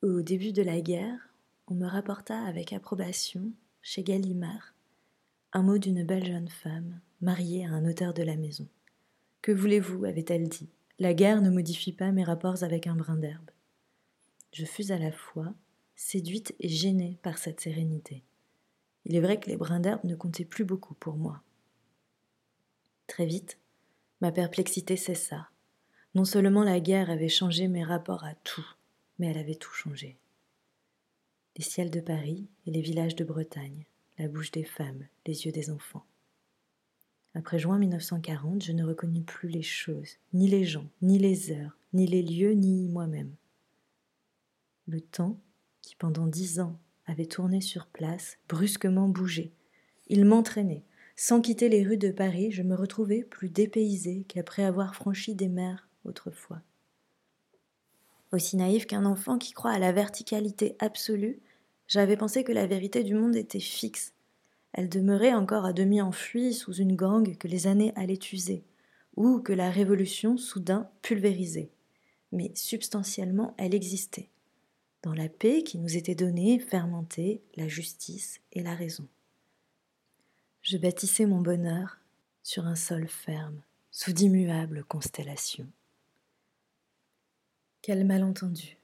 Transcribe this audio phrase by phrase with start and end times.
[0.00, 1.28] Au début de la guerre,
[1.66, 3.50] on me rapporta avec approbation,
[3.82, 4.72] chez Gallimard,
[5.52, 8.68] un mot d'une belle jeune femme, mariée à un notaire de la maison.
[9.42, 10.68] Que voulez-vous avait-elle dit.
[11.00, 13.50] La guerre ne modifie pas mes rapports avec un brin d'herbe.
[14.52, 15.52] Je fus à la fois
[15.96, 18.22] séduite et gênée par cette sérénité.
[19.04, 21.42] Il est vrai que les brins d'herbe ne comptaient plus beaucoup pour moi.
[23.08, 23.58] Très vite,
[24.20, 25.48] ma perplexité cessa.
[26.14, 28.76] Non seulement la guerre avait changé mes rapports à tout,
[29.18, 30.16] mais elle avait tout changé.
[31.56, 33.84] Les ciels de Paris et les villages de Bretagne,
[34.18, 36.06] la bouche des femmes, les yeux des enfants.
[37.34, 41.76] Après juin 1940, je ne reconnus plus les choses, ni les gens, ni les heures,
[41.92, 43.34] ni les lieux, ni moi-même.
[44.86, 45.38] Le temps,
[45.82, 49.52] qui pendant dix ans avait tourné sur place, brusquement bougeait.
[50.08, 50.84] Il m'entraînait.
[51.16, 55.48] Sans quitter les rues de Paris, je me retrouvais plus dépaysée qu'après avoir franchi des
[55.48, 56.60] mers autrefois.
[58.32, 61.40] Aussi naïf qu'un enfant qui croit à la verticalité absolue,
[61.86, 64.12] j'avais pensé que la vérité du monde était fixe.
[64.72, 68.62] Elle demeurait encore à demi enfuie sous une gangue que les années allaient user,
[69.16, 71.70] ou que la révolution soudain pulvérisait.
[72.32, 74.28] Mais substantiellement, elle existait
[75.02, 79.06] dans la paix qui nous était donnée fermentait la justice et la raison.
[80.62, 81.98] Je bâtissais mon bonheur
[82.42, 85.68] sur un sol ferme, sous d'immuables constellations.
[87.88, 88.76] Quel malentendu.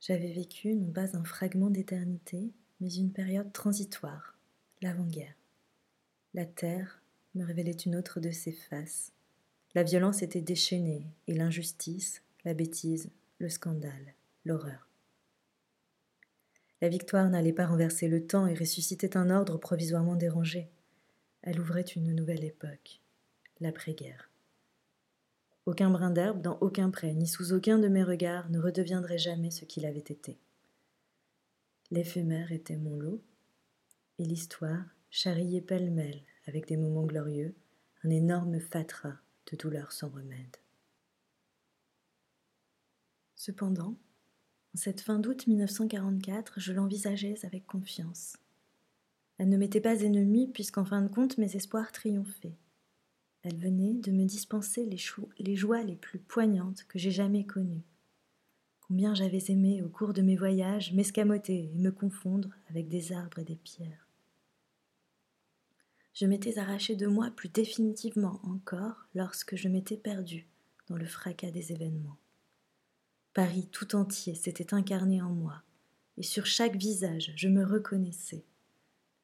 [0.00, 4.38] J'avais vécu non pas un fragment d'éternité, mais une période transitoire,
[4.82, 5.34] l'avant-guerre.
[6.32, 7.02] La terre
[7.34, 9.10] me révélait une autre de ses faces.
[9.74, 13.10] La violence était déchaînée, et l'injustice, la bêtise,
[13.40, 14.86] le scandale l'horreur.
[16.82, 20.70] La victoire n'allait pas renverser le temps et ressuscitait un ordre provisoirement dérangé.
[21.42, 23.00] Elle ouvrait une nouvelle époque,
[23.58, 24.31] l'après-guerre.
[25.64, 29.50] Aucun brin d'herbe dans aucun pré, ni sous aucun de mes regards ne redeviendrait jamais
[29.50, 30.38] ce qu'il avait été.
[31.90, 33.22] L'éphémère était mon lot,
[34.18, 37.54] et l'histoire charriait pêle-mêle, avec des moments glorieux,
[38.02, 39.18] un énorme fatras
[39.50, 40.56] de douleurs sans remède.
[43.36, 43.96] Cependant,
[44.74, 48.36] en cette fin d'août 1944, je l'envisageais avec confiance.
[49.38, 52.56] Elle ne m'était pas ennemie puisqu'en fin de compte mes espoirs triomphaient.
[53.42, 57.84] Elle venait de me dispenser les, joies les plus poignantes que j'ai jamais connues.
[58.80, 63.40] Combien j'avais aimé au cours de mes voyages m'escamoter et me confondre avec des arbres
[63.40, 64.06] et des pierres.
[66.14, 70.46] Je m'étais arraché de moi plus définitivement encore lorsque je m'étais perdu
[70.88, 72.18] dans le fracas des événements.
[73.34, 75.62] Paris tout entier s'était incarné en moi,
[76.18, 78.44] et sur chaque visage je me reconnaissais.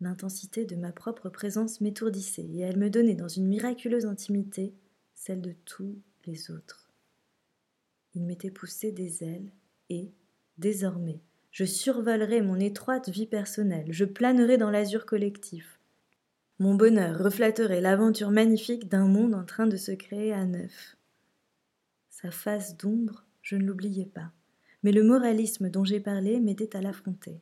[0.00, 4.74] L'intensité de ma propre présence m'étourdissait, et elle me donnait dans une miraculeuse intimité
[5.14, 6.90] celle de tous les autres.
[8.14, 9.50] Il m'était poussé des ailes,
[9.88, 10.12] et,
[10.58, 11.20] désormais,
[11.50, 15.80] je survolerais mon étroite vie personnelle, je planerais dans l'azur collectif.
[16.58, 20.96] Mon bonheur reflèterait l'aventure magnifique d'un monde en train de se créer à neuf.
[22.10, 24.32] Sa face d'ombre je ne l'oubliais pas,
[24.82, 27.40] mais le moralisme dont j'ai parlé m'aidait à l'affronter.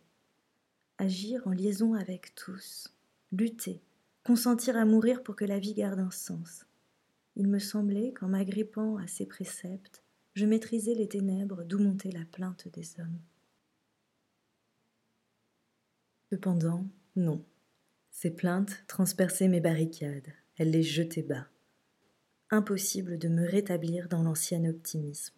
[0.98, 2.94] Agir en liaison avec tous,
[3.32, 3.82] lutter,
[4.22, 6.66] consentir à mourir pour que la vie garde un sens.
[7.36, 10.02] Il me semblait qu'en m'agrippant à ces préceptes,
[10.34, 13.20] je maîtrisais les ténèbres d'où montait la plainte des hommes.
[16.30, 17.44] Cependant, non.
[18.10, 21.48] Ces plaintes transperçaient mes barricades, elles les jetaient bas.
[22.50, 25.34] Impossible de me rétablir dans l'ancien optimisme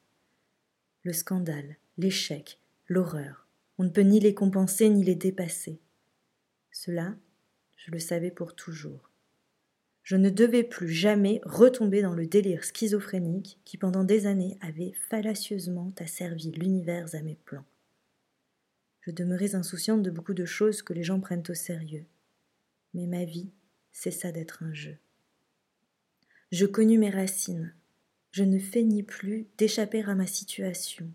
[1.07, 3.46] le scandale, l'échec, l'horreur.
[3.79, 5.81] On ne peut ni les compenser ni les dépasser.
[6.71, 7.15] Cela,
[7.77, 9.11] je le savais pour toujours.
[10.03, 14.93] Je ne devais plus jamais retomber dans le délire schizophrénique qui pendant des années avait
[15.11, 17.65] fallacieusement asservi l'univers à mes plans.
[19.01, 22.07] Je demeurais insouciante de beaucoup de choses que les gens prennent au sérieux.
[22.95, 23.51] Mais ma vie
[23.93, 24.97] cessa d'être un jeu.
[26.53, 27.75] Je connus mes racines,
[28.31, 31.11] je ne feignis plus d'échapper à ma situation.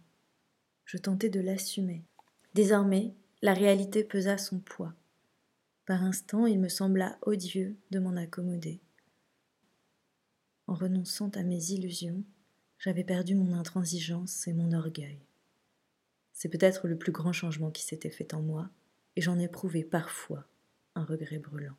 [0.85, 2.03] Je tentais de l'assumer.
[2.53, 4.93] Désormais, la réalité pesa son poids.
[5.85, 8.81] Par instants, il me sembla odieux de m'en accommoder.
[10.67, 12.23] En renonçant à mes illusions,
[12.77, 15.19] j'avais perdu mon intransigeance et mon orgueil.
[16.33, 18.69] C'est peut-être le plus grand changement qui s'était fait en moi,
[19.15, 20.47] et j'en éprouvais parfois
[20.95, 21.77] un regret brûlant.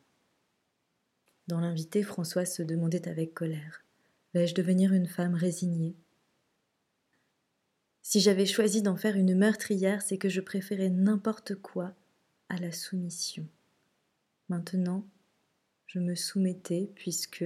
[1.47, 3.83] Dans l'invité, François se demandait avec colère
[4.33, 5.95] Vais-je devenir une femme résignée?
[8.05, 11.95] Si j'avais choisi d'en faire une meurtrière, c'est que je préférais n'importe quoi
[12.49, 13.47] à la soumission.
[14.49, 15.07] Maintenant,
[15.87, 17.45] je me soumettais puisque,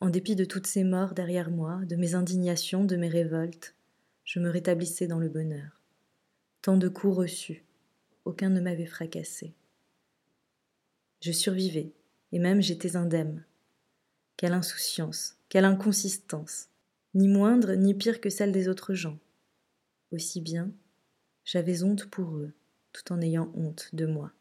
[0.00, 3.74] en dépit de toutes ces morts derrière moi, de mes indignations, de mes révoltes,
[4.24, 5.82] je me rétablissais dans le bonheur.
[6.62, 7.62] tant de coups reçus,
[8.24, 9.52] aucun ne m'avait fracassé.
[11.20, 11.92] Je survivais,
[12.32, 13.44] et même j'étais indemne.
[14.38, 16.68] Quelle insouciance, quelle inconsistance,
[17.12, 19.18] ni moindre ni pire que celle des autres gens.
[20.12, 20.70] Aussi bien,
[21.44, 22.52] j'avais honte pour eux,
[22.92, 24.32] tout en ayant honte de moi.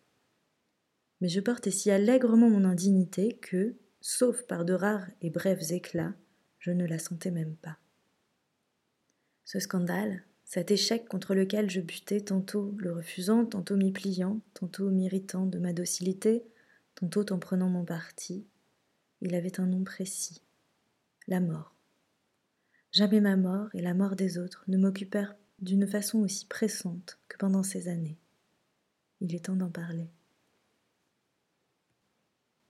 [1.22, 6.14] Mais je portais si allègrement mon indignité que, sauf par de rares et brefs éclats,
[6.60, 7.78] je ne la sentais même pas.
[9.46, 14.90] Ce scandale, cet échec contre lequel je butais tantôt le refusant, tantôt m'y pliant, tantôt
[14.90, 16.46] m'irritant de ma docilité,
[16.96, 18.46] tantôt en prenant mon parti,
[19.22, 20.42] il avait un nom précis,
[21.28, 21.76] la mort.
[22.92, 27.38] Jamais ma mort et la mort des autres ne m'occupèrent d'une façon aussi pressante que
[27.38, 28.18] pendant ces années.
[29.22, 30.10] Il est temps d'en parler.